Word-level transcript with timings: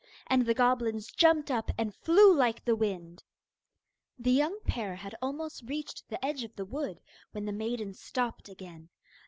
And 0.25 0.47
the 0.47 0.55
goblins 0.55 1.11
jumped 1.11 1.51
up, 1.51 1.69
and 1.77 1.93
flew 1.93 2.33
like 2.35 2.65
the 2.65 2.75
wind. 2.75 3.23
The 4.17 4.31
young 4.31 4.59
pair 4.61 4.95
had 4.95 5.13
almost 5.21 5.61
reached 5.67 6.09
the 6.09 6.25
edge 6.25 6.43
of 6.43 6.55
the 6.55 6.65
wood, 6.65 6.99
when 7.33 7.45
the 7.45 7.51
maiden 7.51 7.93
stopped 7.93 8.49
again. 8.49 8.89